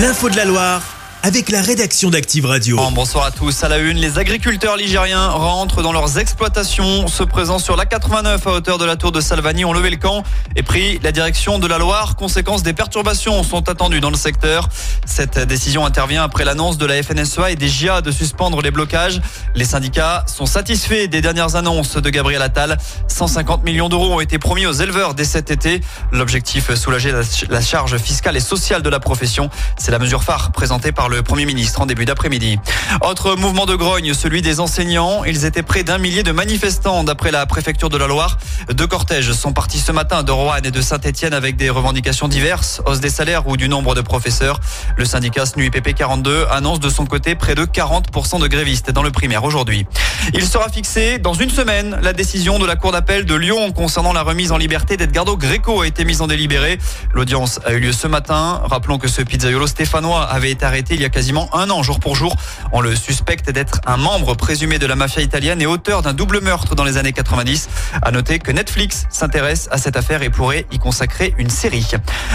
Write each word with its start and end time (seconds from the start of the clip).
L'info 0.00 0.30
de 0.30 0.36
la 0.36 0.46
Loire 0.46 0.89
avec 1.22 1.50
la 1.50 1.60
rédaction 1.60 2.08
d'Active 2.08 2.46
Radio. 2.46 2.78
Bonsoir 2.92 3.26
à 3.26 3.30
tous. 3.30 3.62
À 3.62 3.68
la 3.68 3.78
une, 3.78 3.98
les 3.98 4.18
agriculteurs 4.18 4.76
ligériens 4.76 5.28
rentrent 5.28 5.82
dans 5.82 5.92
leurs 5.92 6.18
exploitations. 6.18 7.08
Se 7.08 7.22
présent 7.22 7.58
sur 7.58 7.76
la 7.76 7.84
89 7.84 8.46
à 8.46 8.50
hauteur 8.52 8.78
de 8.78 8.86
la 8.86 8.96
tour 8.96 9.12
de 9.12 9.20
Salvani 9.20 9.64
ont 9.66 9.74
levé 9.74 9.90
le 9.90 9.96
camp 9.96 10.22
et 10.56 10.62
pris 10.62 10.98
la 11.02 11.12
direction 11.12 11.58
de 11.58 11.66
la 11.66 11.76
Loire. 11.78 12.16
Conséquence 12.16 12.62
des 12.62 12.72
perturbations 12.72 13.42
sont 13.42 13.68
attendues 13.68 14.00
dans 14.00 14.10
le 14.10 14.16
secteur. 14.16 14.68
Cette 15.04 15.38
décision 15.38 15.84
intervient 15.84 16.22
après 16.22 16.44
l'annonce 16.44 16.78
de 16.78 16.86
la 16.86 17.02
FNSEA 17.02 17.50
et 17.50 17.56
des 17.56 17.68
GIA 17.68 18.00
de 18.00 18.10
suspendre 18.10 18.62
les 18.62 18.70
blocages. 18.70 19.20
Les 19.54 19.66
syndicats 19.66 20.24
sont 20.26 20.46
satisfaits 20.46 21.08
des 21.08 21.20
dernières 21.20 21.54
annonces 21.54 21.96
de 21.96 22.10
Gabriel 22.10 22.40
Attal. 22.40 22.78
150 23.08 23.62
millions 23.64 23.90
d'euros 23.90 24.14
ont 24.14 24.20
été 24.20 24.38
promis 24.38 24.64
aux 24.64 24.72
éleveurs 24.72 25.12
dès 25.12 25.24
cet 25.24 25.50
été. 25.50 25.82
L'objectif, 26.12 26.74
soulager 26.74 27.12
la 27.50 27.60
charge 27.60 27.98
fiscale 27.98 28.38
et 28.38 28.40
sociale 28.40 28.80
de 28.80 28.88
la 28.88 29.00
profession. 29.00 29.50
C'est 29.76 29.90
la 29.90 29.98
mesure 29.98 30.22
phare 30.22 30.50
présentée 30.52 30.92
par 30.92 31.09
le 31.10 31.22
Premier 31.22 31.44
ministre 31.44 31.80
en 31.80 31.86
début 31.86 32.04
d'après-midi. 32.04 32.58
Autre 33.02 33.34
mouvement 33.36 33.66
de 33.66 33.74
grogne, 33.74 34.14
celui 34.14 34.42
des 34.42 34.60
enseignants. 34.60 35.24
Ils 35.24 35.44
étaient 35.44 35.62
près 35.62 35.82
d'un 35.82 35.98
millier 35.98 36.22
de 36.22 36.32
manifestants 36.32 37.04
d'après 37.04 37.30
la 37.30 37.44
préfecture 37.46 37.88
de 37.88 37.98
la 37.98 38.06
Loire. 38.06 38.38
Deux 38.72 38.86
cortèges 38.86 39.32
sont 39.32 39.52
partis 39.52 39.80
ce 39.80 39.92
matin 39.92 40.22
de 40.22 40.30
Roanne 40.30 40.64
et 40.66 40.70
de 40.70 40.80
Saint-Etienne 40.80 41.34
avec 41.34 41.56
des 41.56 41.68
revendications 41.68 42.28
diverses, 42.28 42.80
hausse 42.86 43.00
des 43.00 43.10
salaires 43.10 43.46
ou 43.48 43.56
du 43.56 43.68
nombre 43.68 43.94
de 43.94 44.00
professeurs. 44.00 44.60
Le 44.96 45.04
syndicat 45.04 45.46
SNUIPP 45.46 45.94
42 45.94 46.46
annonce 46.50 46.80
de 46.80 46.88
son 46.88 47.06
côté 47.06 47.34
près 47.34 47.54
de 47.54 47.64
40% 47.64 48.40
de 48.40 48.46
grévistes 48.46 48.90
dans 48.90 49.02
le 49.02 49.10
primaire 49.10 49.44
aujourd'hui. 49.44 49.86
Il 50.34 50.46
sera 50.46 50.68
fixé 50.68 51.18
dans 51.18 51.34
une 51.34 51.50
semaine. 51.50 51.98
La 52.02 52.12
décision 52.12 52.58
de 52.58 52.66
la 52.66 52.76
Cour 52.76 52.92
d'appel 52.92 53.24
de 53.24 53.34
Lyon 53.34 53.72
concernant 53.72 54.12
la 54.12 54.22
remise 54.22 54.52
en 54.52 54.56
liberté 54.56 54.96
d'Edgardo 54.96 55.36
Greco 55.36 55.80
a 55.80 55.86
été 55.86 56.04
mise 56.04 56.20
en 56.20 56.26
délibéré. 56.26 56.78
L'audience 57.12 57.60
a 57.64 57.72
eu 57.72 57.80
lieu 57.80 57.92
ce 57.92 58.06
matin. 58.06 58.60
Rappelons 58.64 58.98
que 58.98 59.08
ce 59.08 59.22
pizzaiolo 59.22 59.66
stéphanois 59.66 60.24
avait 60.24 60.50
été 60.50 60.64
arrêté 60.64 60.94
il 60.94 61.00
y 61.00 61.04
a 61.04 61.08
quasiment 61.08 61.54
un 61.54 61.70
an, 61.70 61.82
jour 61.82 62.00
pour 62.00 62.16
jour. 62.16 62.36
On 62.72 62.80
le 62.80 62.94
suspecte 62.94 63.50
d'être 63.50 63.80
un 63.86 63.96
membre 63.96 64.34
présumé 64.34 64.78
de 64.78 64.86
la 64.86 64.94
mafia 64.94 65.22
italienne 65.22 65.60
et 65.62 65.66
auteur 65.66 66.02
d'un 66.02 66.12
double 66.12 66.40
meurtre 66.40 66.74
dans 66.74 66.84
les 66.84 66.96
années 66.96 67.12
90. 67.12 67.68
À 68.02 68.10
noter 68.10 68.38
que 68.38 68.52
Netflix 68.52 69.06
s'intéresse 69.10 69.68
à 69.70 69.78
cette 69.78 69.96
affaire 69.96 70.22
et 70.22 70.30
pourrait 70.30 70.66
y 70.70 70.78
consacrer 70.78 71.34
une 71.38 71.50
série. 71.50 71.86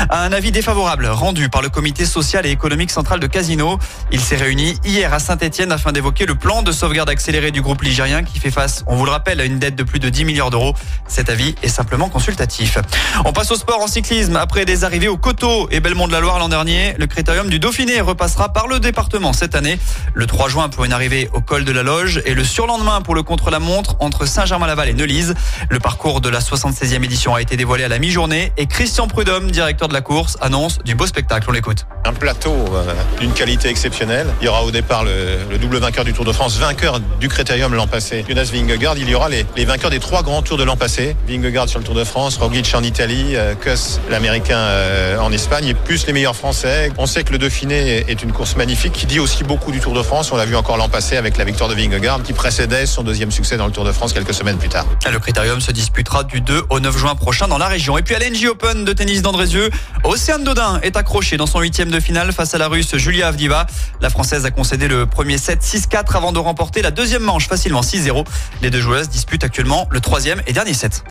Un 0.10 0.32
avis 0.32 0.52
défavorable 0.52 1.06
rendu 1.08 1.50
par 1.50 1.62
le 1.62 1.70
comité 1.70 2.06
social 2.06 2.46
et 2.46 2.52
économique 2.52 2.92
central 2.92 3.20
de 3.20 3.28
Casino. 3.28 3.80
Il 4.12 4.20
s'est 4.20 4.36
réuni 4.36 4.78
hier 4.84 5.14
à 5.14 5.20
Saint-Etienne 5.20 5.72
afin 5.72 5.92
d'évoquer 5.92 6.26
le 6.26 6.36
plan 6.36 6.62
de 6.62 6.72
sauvegarde 6.72 7.10
accéléré 7.10 7.52
du 7.52 7.62
groupe 7.62 7.75
ligérien 7.84 8.24
qui 8.24 8.40
fait 8.40 8.52
face, 8.52 8.84
on 8.88 8.96
vous 8.96 9.06
le 9.06 9.12
rappelle, 9.12 9.42
à 9.42 9.46
une 9.46 9.60
dette 9.60 9.76
de 9.76 9.84
plus 9.84 10.00
de 10.00 10.10
10 10.10 10.26
milliards 10.26 10.50
d'euros. 10.50 10.74
Cet 11.08 11.30
avis 11.30 11.56
est 11.64 11.68
simplement 11.68 12.10
consultatif. 12.10 12.78
On 13.26 13.34
passe 13.34 13.52
au 13.52 13.56
sport 13.56 13.82
en 13.82 13.88
cyclisme. 13.88 14.36
Après 14.36 14.66
des 14.66 14.84
arrivées 14.84 15.08
au 15.08 15.18
Coteau 15.18 15.68
et 15.72 15.80
Belmont 15.80 16.08
de 16.08 16.12
la 16.12 16.20
Loire 16.20 16.40
l'an 16.40 16.50
dernier, 16.50 16.96
le 16.98 17.08
critérium 17.08 17.50
du 17.50 17.60
Dauphiné 17.60 18.02
repassera 18.02 18.54
par 18.54 18.68
le 18.68 18.80
département 18.80 19.34
cette 19.34 19.56
année. 19.56 19.80
Le 20.14 20.26
3 20.26 20.50
juin 20.50 20.70
pour 20.70 20.86
une 20.86 20.94
arrivée 20.94 21.30
au 21.34 21.42
col 21.42 21.66
de 21.66 21.72
la 21.72 21.84
Loge 21.84 22.22
et 22.26 22.34
le 22.34 22.44
surlendemain 22.44 23.02
pour 23.02 23.16
le 23.16 23.24
contre-la-montre 23.24 23.96
entre 24.00 24.26
Saint-Germain-Laval 24.26 24.90
et 24.90 24.94
Neulise. 24.94 25.34
Le 25.70 25.80
parcours 25.80 26.22
de 26.22 26.30
la 26.30 26.40
76e 26.40 27.04
édition 27.04 27.36
a 27.36 27.42
été 27.42 27.58
dévoilé 27.58 27.84
à 27.84 27.88
la 27.88 28.00
mi-journée 28.00 28.52
et 28.58 28.66
Christian 28.68 29.08
Prudhomme, 29.08 29.52
directeur 29.52 29.88
de 29.88 29.94
la 29.94 30.02
course, 30.02 30.38
annonce 30.42 30.80
du 30.84 30.96
beau 30.96 31.06
spectacle. 31.06 31.46
On 31.50 31.54
l'écoute. 31.54 31.86
Un 32.06 32.14
plateau 32.14 32.54
euh, 32.74 32.94
d'une 33.20 33.34
qualité 33.34 33.70
exceptionnelle. 33.70 34.28
Il 34.42 34.46
y 34.46 34.48
aura 34.48 34.64
au 34.64 34.72
départ 34.72 35.04
le, 35.04 35.58
double 35.58 35.78
vainqueur 35.78 36.06
du 36.06 36.14
Tour 36.14 36.26
de 36.26 36.32
France, 36.32 36.58
vainqueur 36.58 37.00
du 37.00 37.28
Critérium 37.28 37.65
l'an 37.74 37.88
passé, 37.88 38.24
Jonas 38.28 38.50
Vingegaard. 38.54 38.98
Il 38.98 39.10
y 39.10 39.16
aura 39.16 39.30
les, 39.30 39.66
vainqueurs 39.66 39.90
des 39.90 40.00
trois 40.00 40.22
grands 40.22 40.42
tours 40.42 40.58
de 40.58 40.64
l'an 40.64 40.78
passé. 40.78 41.16
Vingegaard 41.28 41.68
sur 41.68 41.80
le 41.80 41.86
Tour 41.86 41.96
de 41.96 42.04
France, 42.04 42.38
Roglic 42.38 42.72
en 42.76 42.84
Italie, 42.84 43.36
euh, 43.36 43.56
Kuss 43.56 44.00
l'américain 44.10 44.58
euh, 44.58 45.18
en 45.18 45.32
Espagne 45.32 45.68
et 45.68 45.74
plus 45.74 46.06
les 46.06 46.14
meilleurs 46.14 46.36
français. 46.36 46.92
On 46.98 47.06
sait 47.06 47.24
que 47.24 47.32
le 47.32 47.38
Dauphiné 47.38 48.06
est 48.08 48.22
une 48.22 48.32
course 48.32 48.56
magnifique 48.56 48.94
qui 48.94 49.06
dit 49.06 49.20
aussi 49.20 49.44
beaucoup 49.44 49.72
du 49.72 49.80
Tour 49.80 49.94
de 49.94 50.04
France. 50.04 50.32
On 50.32 50.38
l'a 50.38 50.46
vu 50.46 50.56
encore 50.56 50.78
l'an 50.78 50.90
passé 50.90 51.18
avec 51.18 51.38
la 51.38 51.46
victoire 51.46 51.70
de 51.70 51.76
Vingegaard 51.76 52.22
qui 52.24 52.34
précédait 52.34 52.86
son 52.86 53.04
deuxième 53.04 53.32
succès 53.32 53.58
dans 53.58 53.66
le 53.66 53.72
Tour 53.72 53.86
de 53.86 53.92
France 53.92 54.14
quelques 54.14 54.34
semaines 54.34 54.58
plus 54.58 54.70
tard. 54.70 54.86
Le 55.12 55.20
Critérium 55.20 55.62
se 55.62 55.72
disputera 55.72 56.24
du 56.24 56.42
2 56.42 56.64
au 56.70 56.80
9 56.80 56.98
juin 56.98 57.16
prochain 57.16 57.48
dans 57.48 57.58
la 57.58 57.68
région. 57.68 57.98
Et 57.98 58.04
puis 58.04 58.16
à 58.16 58.20
l'NG 58.20 58.48
Open 58.50 58.86
de 58.86 58.94
tennis 58.94 59.22
d'Andrézieux, 59.22 59.70
Océane 60.04 60.44
Dodin 60.44 60.80
est 60.84 60.98
accrochée 60.98 61.38
dans 61.38 61.48
son 61.48 61.62
huitième 61.62 61.90
de 61.90 62.00
finale 62.00 62.32
face 62.32 62.54
à 62.54 62.58
la 62.58 62.68
Russe 62.68 62.96
Julia 62.96 63.28
Avdiva. 63.28 63.66
La 64.02 64.10
Française 64.10 64.46
a 64.46 64.52
concédé 64.52 64.88
le 64.88 65.06
premier 65.06 65.38
set 65.38 65.62
6-4 65.62 66.16
avant 66.16 66.32
de 66.32 66.40
remporter 66.40 66.82
la 66.82 66.92
deuxième 66.92 67.24
manche 67.24 67.48
facilement 67.56 67.80
6-0. 67.80 68.26
Les 68.62 68.70
deux 68.70 68.82
joueuses 68.82 69.08
disputent 69.08 69.46
actuellement 69.46 69.88
le 69.90 70.02
troisième 70.02 70.42
et 70.46 70.52
dernier 70.52 70.74
set. 70.74 71.06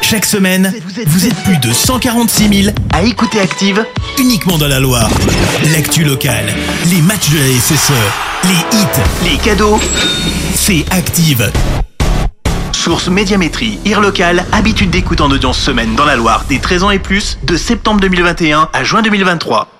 Chaque 0.00 0.24
semaine, 0.24 0.72
vous 1.06 1.26
êtes 1.26 1.36
plus 1.44 1.58
de 1.58 1.74
146 1.74 2.62
000 2.64 2.74
à 2.90 3.02
écouter 3.02 3.38
Active 3.38 3.84
uniquement 4.18 4.56
dans 4.56 4.66
la 4.66 4.80
Loire. 4.80 5.10
L'actu 5.74 6.02
locale, 6.04 6.46
les 6.86 7.02
matchs 7.02 7.28
de 7.28 7.36
la 7.36 7.60
SSE, 7.60 7.92
les 8.44 8.78
hits, 8.78 9.30
les 9.30 9.36
cadeaux, 9.36 9.78
c'est 10.54 10.86
Active. 10.90 11.52
Source 12.72 13.08
Médiamétrie, 13.08 13.78
IR 13.84 14.00
local, 14.00 14.46
habitude 14.52 14.88
d'écoute 14.88 15.20
en 15.20 15.30
audience 15.30 15.58
semaine 15.58 15.96
dans 15.96 16.06
la 16.06 16.16
Loire 16.16 16.46
des 16.48 16.60
13 16.60 16.82
ans 16.84 16.90
et 16.90 16.98
plus, 16.98 17.36
de 17.42 17.58
septembre 17.58 18.00
2021 18.00 18.70
à 18.72 18.84
juin 18.84 19.02
2023. 19.02 19.79